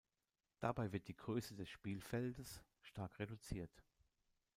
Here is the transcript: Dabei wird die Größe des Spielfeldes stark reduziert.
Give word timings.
Dabei 0.61 0.91
wird 0.91 1.07
die 1.09 1.15
Größe 1.15 1.53
des 1.53 1.69
Spielfeldes 1.69 2.63
stark 2.81 3.19
reduziert. 3.19 3.69